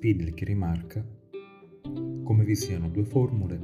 [0.00, 1.06] Spidlick rimarca
[2.22, 3.60] come vi siano due formule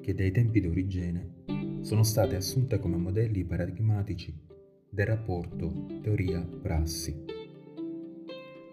[0.00, 1.42] che dai tempi d'origine
[1.82, 4.34] sono state assunte come modelli paradigmatici
[4.88, 7.24] del rapporto teoria-prassi.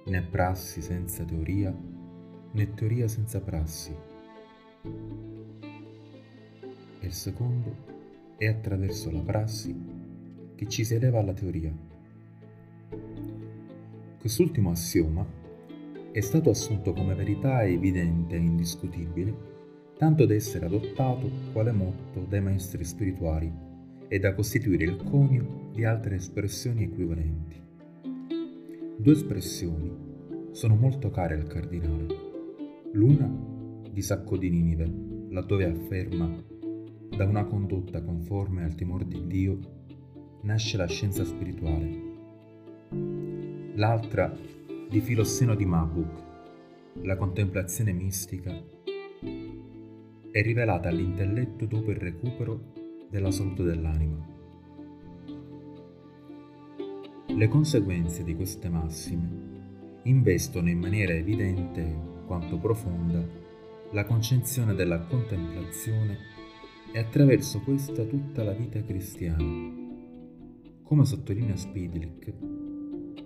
[0.05, 1.77] Né prassi senza teoria,
[2.53, 3.93] né teoria senza prassi.
[7.01, 7.75] E il secondo
[8.37, 9.75] è attraverso la prassi
[10.55, 11.75] che ci si eleva alla teoria.
[14.19, 15.36] Quest'ultimo assioma
[16.11, 19.55] è stato assunto come verità evidente e indiscutibile
[19.97, 23.51] tanto da essere adottato quale motto dai maestri spirituali
[24.07, 27.55] e da costituire il conio di altre espressioni equivalenti.
[28.97, 29.91] Due espressioni
[30.51, 32.07] sono molto care al cardinale.
[32.93, 33.29] L'una
[33.91, 34.91] di Sacco di Ninive,
[35.29, 36.43] laddove afferma
[37.15, 39.59] da una condotta conforme al timore di Dio
[40.41, 42.05] nasce la scienza spirituale.
[43.73, 44.35] L'altra
[44.89, 46.23] di Filosseno di Mabuk,
[47.01, 48.57] la contemplazione mistica
[50.31, 52.73] è rivelata all'intelletto dopo il recupero
[53.09, 54.25] della salute dell'anima.
[57.25, 63.21] Le conseguenze di queste massime investono in maniera evidente quanto profonda
[63.91, 66.17] la concezione della contemplazione
[66.93, 69.43] e attraverso questa tutta la vita cristiana.
[70.81, 72.33] Come sottolinea Spidlick,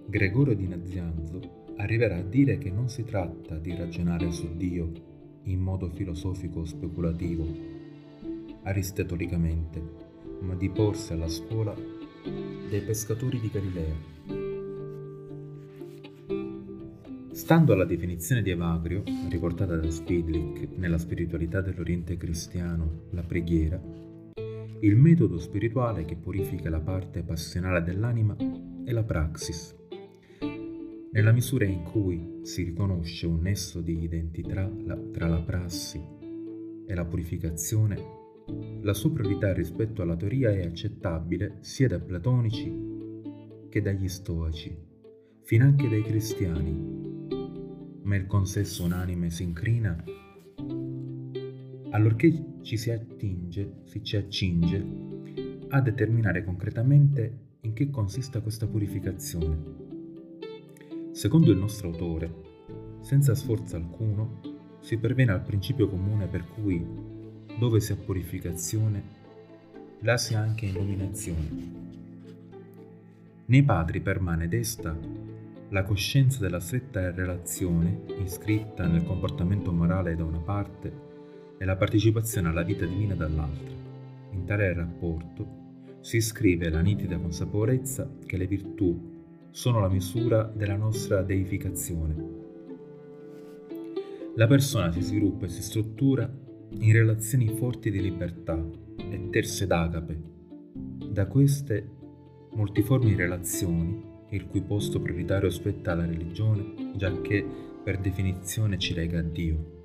[0.05, 4.91] Gregorio di Nazianzo arriverà a dire che non si tratta di ragionare su Dio
[5.43, 7.47] in modo filosofico speculativo,
[8.63, 9.81] aristetolicamente,
[10.41, 11.73] ma di porsi alla scuola
[12.69, 14.09] dei pescatori di Galilea.
[17.31, 23.81] Stando alla definizione di Evagrio, riportata da Spidlick nella spiritualità dell'Oriente cristiano, la preghiera,
[24.81, 28.35] il metodo spirituale che purifica la parte passionale dell'anima
[28.83, 29.80] è la praxis,
[31.13, 34.71] nella misura in cui si riconosce un nesso di identità
[35.11, 36.01] tra la prassi
[36.85, 38.19] e la purificazione,
[38.81, 42.89] la superiorità rispetto alla teoria è accettabile sia dai platonici
[43.69, 44.73] che dagli stoici,
[45.43, 47.27] finanche dai cristiani,
[48.03, 50.01] ma il consesso unanime si incrina
[51.89, 54.85] allorché ci si attinge, si ci accinge
[55.67, 59.80] a determinare concretamente in che consista questa purificazione
[61.11, 62.33] Secondo il nostro autore,
[63.01, 64.39] senza sforzo alcuno,
[64.79, 66.83] si perviene al principio comune per cui,
[67.59, 69.03] dove si ha purificazione,
[69.99, 71.79] là si ha anche illuminazione.
[73.45, 74.97] Nei padri permane desta
[75.69, 81.09] la coscienza della stretta relazione iscritta nel comportamento morale da una parte
[81.57, 83.75] e la partecipazione alla vita divina dall'altra.
[84.31, 85.59] In tale rapporto
[85.99, 89.10] si iscrive la nitida consapevolezza che le virtù
[89.51, 92.39] sono la misura della nostra deificazione.
[94.35, 96.29] La persona si sviluppa e si struttura
[96.69, 98.57] in relazioni forti di libertà
[98.95, 100.21] e terse d'agape.
[101.11, 101.85] Da queste
[102.53, 107.45] multiformi relazioni, il cui posto prioritario spetta alla religione, giacché
[107.83, 109.79] per definizione ci lega a Dio.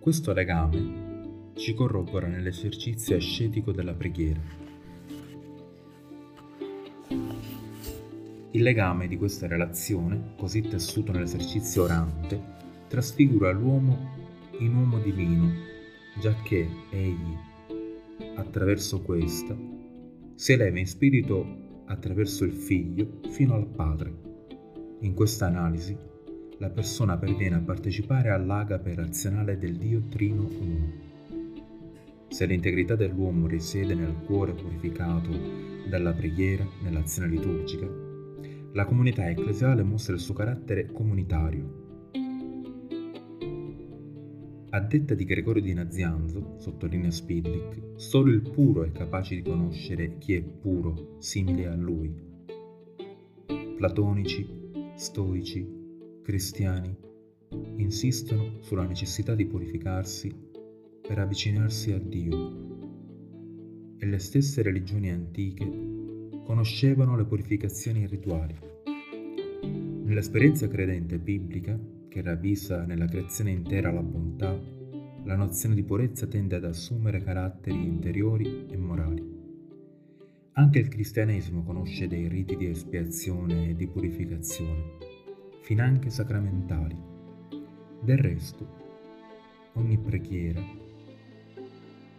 [0.00, 4.65] Questo legame ci corrobora nell'esercizio ascetico della preghiera
[8.56, 12.40] Il legame di questa relazione, così tessuto nell'esercizio orante,
[12.88, 14.14] trasfigura l'uomo
[14.60, 15.52] in uomo divino,
[16.18, 17.36] giacché egli,
[18.34, 19.54] attraverso questa,
[20.34, 24.14] si eleva in spirito attraverso il figlio fino al padre.
[25.00, 25.94] In questa analisi,
[26.56, 30.92] la persona perviene a partecipare all'agape razionale del Dio Trino Uno.
[32.28, 35.28] Se l'integrità dell'uomo risiede nel cuore purificato
[35.86, 38.05] dalla preghiera, nell'azione liturgica,
[38.76, 42.10] la comunità ecclesiale mostra il suo carattere comunitario.
[44.68, 50.18] A detta di Gregorio di Nazianzo, sottolinea Spidlick, solo il puro è capace di conoscere
[50.18, 52.14] chi è puro, simile a lui.
[53.76, 54.46] Platonici,
[54.94, 56.94] stoici, cristiani
[57.76, 60.30] insistono sulla necessità di purificarsi
[61.00, 62.34] per avvicinarsi a Dio.
[63.96, 65.95] E le stesse religioni antiche
[66.46, 68.54] conoscevano le purificazioni rituali.
[70.04, 71.76] Nell'esperienza credente biblica,
[72.08, 74.56] che ravvisa nella creazione intera la bontà,
[75.24, 79.34] la nozione di purezza tende ad assumere caratteri interiori e morali.
[80.52, 84.98] Anche il cristianesimo conosce dei riti di espiazione e di purificazione,
[85.62, 86.96] finanche sacramentali.
[88.00, 88.68] Del resto,
[89.72, 90.62] ogni preghiera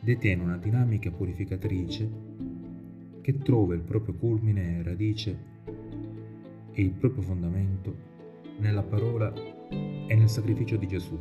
[0.01, 2.09] detiene una dinamica purificatrice
[3.27, 5.37] che trova il proprio culmine e radice
[6.71, 7.93] e il proprio fondamento
[8.59, 11.19] nella parola e nel sacrificio di Gesù.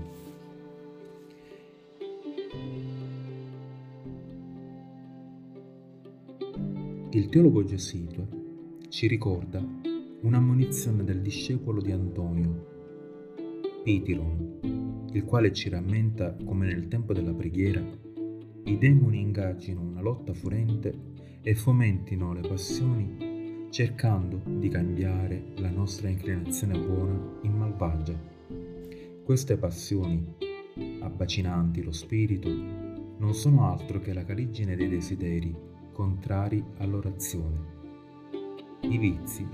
[7.11, 8.25] Il teologo gesuita
[8.89, 9.61] ci ricorda
[10.21, 12.67] un'ammonizione del discepolo di Antonio,
[13.83, 17.85] Pitiron, il quale ci rammenta come nel tempo della preghiera
[18.67, 21.06] i demoni ingaggino una lotta furente
[21.49, 28.19] e fomentino le passioni cercando di cambiare la nostra inclinazione buona in malvagia.
[29.23, 30.35] Queste passioni,
[31.03, 35.55] abbacinanti lo spirito, non sono altro che la caligine dei desideri
[35.93, 37.59] contrari all'orazione.
[38.81, 39.47] I vizi,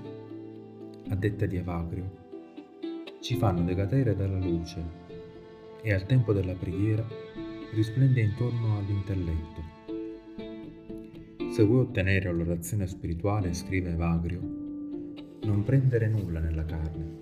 [1.10, 2.10] a detta di Evagrio,
[3.20, 4.82] ci fanno decadere dalla luce
[5.82, 7.06] e al tempo della preghiera
[7.74, 9.71] risplende intorno all'intelletto.
[11.52, 14.40] Se vuoi ottenere l'orazione spirituale, scrive Evagrio,
[15.42, 17.20] non prendere nulla nella carne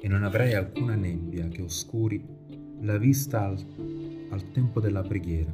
[0.00, 2.20] e non avrai alcuna nebbia che oscuri
[2.80, 3.56] la vista al,
[4.30, 5.52] al tempo della preghiera.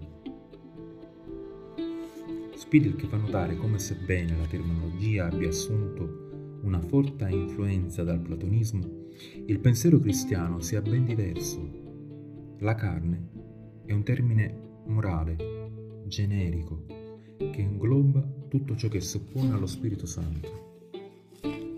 [2.54, 9.10] Spidel che fa notare come sebbene la terminologia abbia assunto una forte influenza dal platonismo,
[9.44, 12.56] il pensiero cristiano sia ben diverso.
[12.60, 13.28] La carne
[13.84, 15.36] è un termine morale,
[16.06, 17.07] generico,
[17.38, 20.66] che ingloba tutto ciò che si oppone allo Spirito Santo.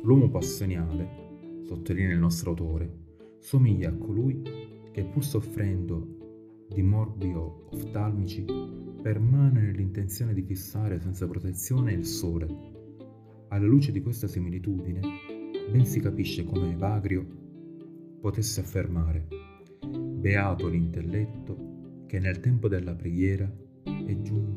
[0.03, 2.91] L'uomo passioniale, sottolinea il nostro autore,
[3.39, 4.43] somiglia a colui
[4.91, 8.45] che pur soffrendo di morbi oftalmici
[9.03, 12.79] permane nell'intenzione di fissare senza protezione il sole
[13.49, 15.01] alla luce di questa similitudine,
[15.71, 17.27] ben si capisce come Evagrio
[18.21, 19.27] potesse affermare,
[19.89, 23.51] beato l'intelletto che nel tempo della preghiera
[23.83, 24.50] è giunto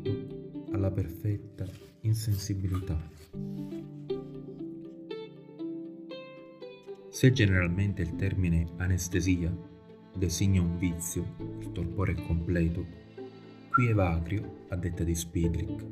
[0.74, 1.64] alla perfetta
[2.00, 3.00] insensibilità.
[7.08, 9.56] Se generalmente il termine anestesia
[10.16, 12.84] designa un vizio, il torpore completo,
[13.70, 15.86] qui Evagrio, a detta di Spidlick,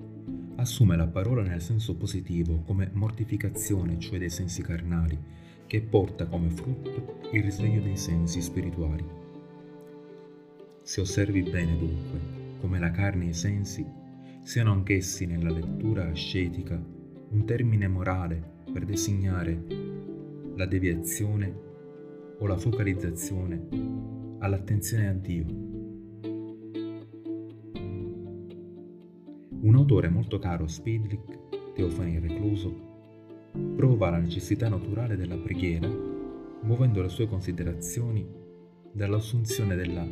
[0.56, 5.16] assume la parola nel senso positivo come mortificazione, cioè dei sensi carnali,
[5.66, 9.04] che porta come frutto il risveglio dei sensi spirituali.
[10.82, 14.00] Se osservi bene dunque come la carne e i sensi
[14.42, 16.74] siano anch'essi nella lettura ascetica
[17.30, 19.64] un termine morale per designare
[20.56, 21.70] la deviazione
[22.38, 23.68] o la focalizzazione
[24.40, 25.46] all'attenzione a Dio.
[29.60, 32.90] Un autore molto caro Spidlick, Teofani Recluso,
[33.76, 35.88] prova la necessità naturale della preghiera
[36.62, 38.26] muovendo le sue considerazioni
[38.92, 40.06] dall'assunzione della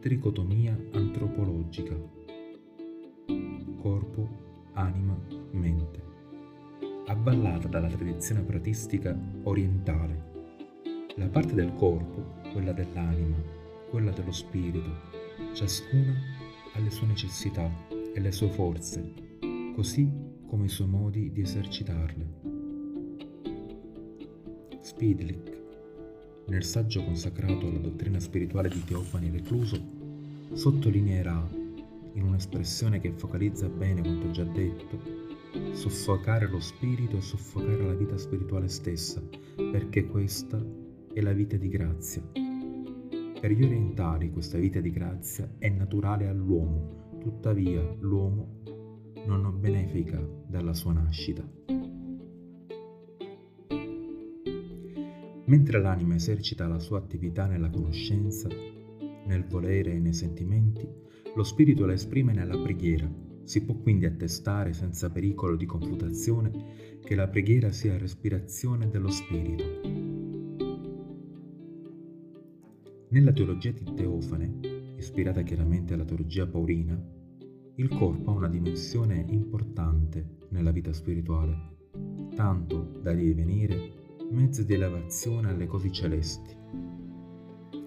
[0.00, 2.21] tricotomia antropologica
[3.82, 5.18] corpo, anima,
[5.50, 6.00] mente,
[7.06, 10.30] avvallata dalla tradizione pratistica orientale.
[11.16, 13.36] La parte del corpo, quella dell'anima,
[13.90, 14.88] quella dello spirito,
[15.52, 16.14] ciascuna
[16.74, 17.68] ha le sue necessità
[18.14, 19.12] e le sue forze,
[19.74, 20.08] così
[20.46, 22.30] come i suoi modi di esercitarle.
[24.78, 25.60] Spidlick,
[26.46, 29.80] nel saggio consacrato alla dottrina spirituale di Teofani Recluso,
[30.52, 31.61] sottolineerà,
[32.14, 34.98] in un'espressione che focalizza bene quanto già detto,
[35.72, 39.22] soffocare lo spirito e soffocare la vita spirituale stessa,
[39.56, 40.62] perché questa
[41.12, 42.22] è la vita di grazia.
[42.32, 48.60] Per gli orientali questa vita di grazia è naturale all'uomo, tuttavia l'uomo
[49.26, 51.48] non benefica dalla sua nascita.
[55.44, 58.48] Mentre l'anima esercita la sua attività nella conoscenza,
[59.26, 60.88] nel volere e nei sentimenti,
[61.34, 63.10] lo spirito la esprime nella preghiera.
[63.44, 69.64] Si può quindi attestare senza pericolo di confutazione che la preghiera sia respirazione dello spirito.
[73.08, 77.00] Nella teologia di Teofane, ispirata chiaramente alla teologia paurina,
[77.76, 81.56] il corpo ha una dimensione importante nella vita spirituale,
[82.34, 86.56] tanto da divenire mezzo di elevazione alle cose celesti.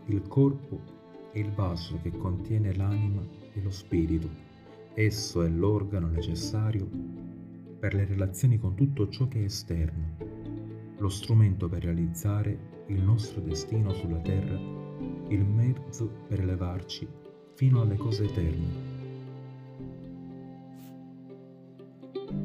[0.08, 0.95] Il corpo
[1.36, 4.30] è il vaso che contiene l'anima e lo spirito.
[4.94, 6.88] Esso è l'organo necessario
[7.78, 10.16] per le relazioni con tutto ciò che è esterno,
[10.98, 14.84] lo strumento per realizzare il nostro destino sulla terra
[15.28, 17.08] il mezzo per elevarci
[17.56, 18.94] fino alle cose eterne.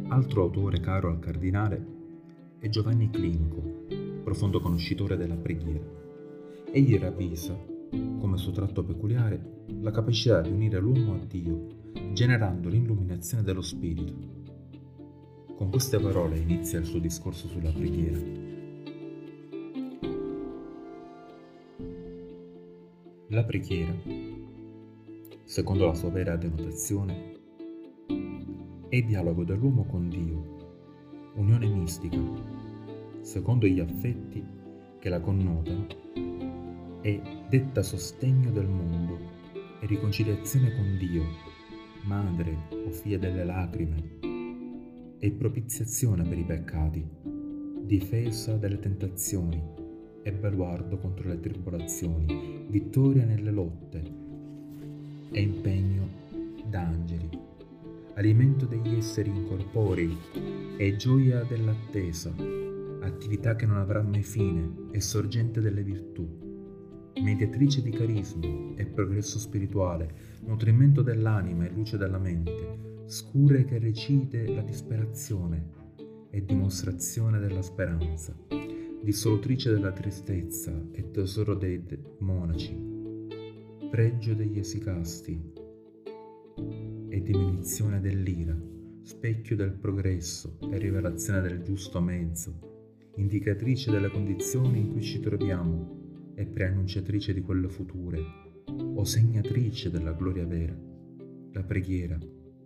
[0.08, 1.98] Altro autore caro al cardinale
[2.58, 3.62] è Giovanni Clinico,
[4.24, 5.86] profondo conoscitore della preghiera.
[6.72, 7.56] Egli ravvisa,
[8.30, 11.66] come suo tratto peculiare, la capacità di unire l'uomo a Dio,
[12.12, 14.14] generando l'illuminazione dello Spirito.
[15.56, 18.20] Con queste parole inizia il suo discorso sulla preghiera.
[23.30, 23.96] La preghiera,
[25.42, 27.34] secondo la sua vera denotazione,
[28.88, 32.20] è dialogo dell'uomo con Dio, unione mistica,
[33.22, 34.40] secondo gli affetti
[35.00, 35.86] che la connotano,
[37.02, 39.18] e detta sostegno del mondo
[39.80, 41.24] e riconciliazione con Dio,
[42.04, 47.04] madre o figlia delle lacrime, e propiziazione per i peccati,
[47.82, 49.60] difesa dalle tentazioni
[50.22, 54.00] e baluardo contro le tribolazioni, vittoria nelle lotte
[55.32, 56.08] e impegno
[56.66, 57.48] d'angeli
[58.14, 60.16] alimento degli esseri incorporei
[60.76, 62.30] e gioia dell'attesa,
[63.00, 66.49] attività che non avrà mai fine e sorgente delle virtù,
[67.22, 74.46] mediatrice di carismi e progresso spirituale, nutrimento dell'anima e luce della mente, scure che recite
[74.46, 75.78] la disperazione
[76.30, 78.34] e dimostrazione della speranza,
[79.02, 81.82] dissolutrice della tristezza e tesoro dei
[82.18, 82.76] monaci,
[83.90, 85.68] pregio degli esicasti,
[87.08, 88.56] e diminuzione dell'ira,
[89.02, 95.99] specchio del progresso e rivelazione del giusto mezzo, indicatrice delle condizioni in cui ci troviamo
[96.40, 98.18] e preannunciatrice di quelle future,
[98.94, 100.74] o segnatrice della gloria vera.
[101.52, 102.18] La preghiera,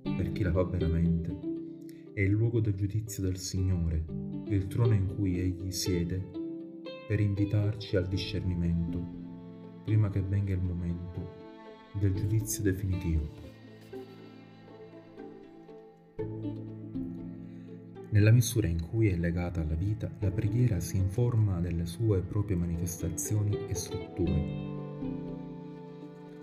[0.03, 1.37] per chi la fa veramente,
[2.15, 4.05] è il luogo del giudizio del Signore,
[4.47, 6.31] il trono in cui Egli siede
[7.09, 11.33] per invitarci al discernimento, prima che venga il momento
[11.99, 13.54] del giudizio definitivo.
[18.15, 22.57] Nella misura in cui è legata alla vita, la preghiera si informa delle sue proprie
[22.57, 24.45] manifestazioni e strutture.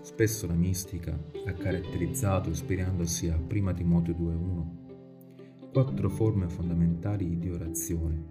[0.02, 8.22] Spesso la mistica ha caratterizzato, ispirandosi a 1 Timoteo 2.1, quattro forme fondamentali di orazione,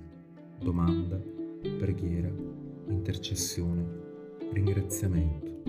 [0.59, 1.19] domanda,
[1.79, 2.31] preghiera,
[2.89, 3.83] intercessione,
[4.51, 5.63] ringraziamento.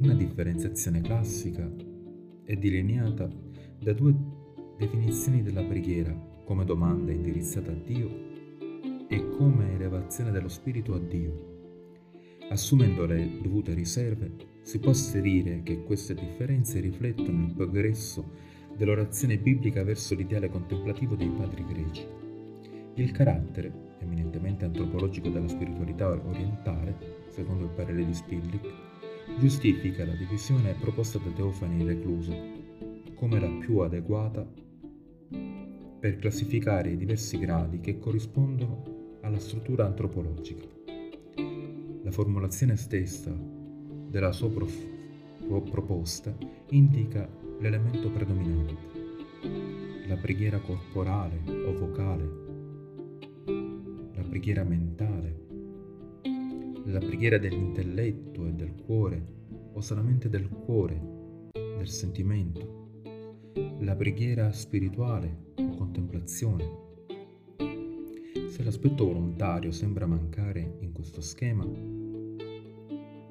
[0.00, 1.66] Una differenziazione classica
[2.44, 3.26] è delineata
[3.78, 4.35] da due
[4.76, 6.14] definizioni della preghiera
[6.44, 8.08] come domanda indirizzata a Dio
[9.08, 11.54] e come elevazione dello spirito a Dio.
[12.50, 18.32] Assumendo le dovute riserve, si può asserire che queste differenze riflettono il progresso
[18.76, 22.06] dell'orazione biblica verso l'ideale contemplativo dei padri greci.
[22.94, 28.68] Il carattere, eminentemente antropologico della spiritualità orientale, secondo il parere di Spillick,
[29.38, 32.34] giustifica la divisione proposta da Teofani Recluso
[33.14, 34.46] come la più adeguata
[36.06, 40.64] per classificare i diversi gradi che corrispondono alla struttura antropologica.
[42.04, 44.86] La formulazione stessa della sua prof-
[45.68, 46.32] proposta
[46.70, 48.76] indica l'elemento predominante,
[50.06, 52.30] la preghiera corporale o vocale,
[54.14, 55.40] la preghiera mentale,
[56.84, 59.24] la preghiera dell'intelletto e del cuore
[59.72, 63.00] o solamente del cuore, del sentimento,
[63.80, 65.46] la preghiera spirituale
[65.76, 66.84] contemplazione.
[68.48, 71.64] Se l'aspetto volontario sembra mancare in questo schema,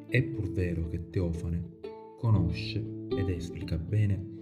[0.08, 1.80] è pur vero che Teofane
[2.18, 4.34] conosce ed esplica bene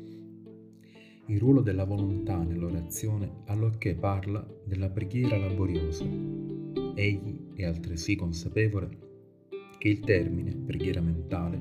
[1.28, 6.04] il ruolo della volontà nell'orazione allorché parla della preghiera laboriosa.
[6.96, 8.90] Egli è altresì consapevole
[9.78, 11.60] che il termine preghiera mentale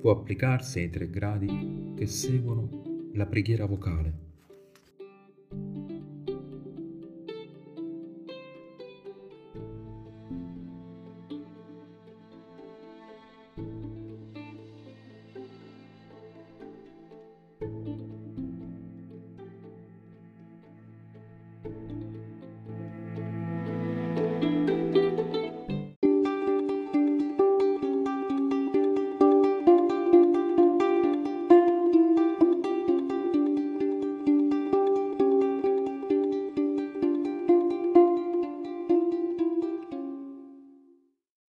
[0.00, 4.33] può applicarsi ai tre gradi che seguono la preghiera vocale